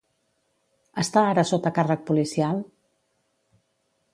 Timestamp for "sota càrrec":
1.49-2.03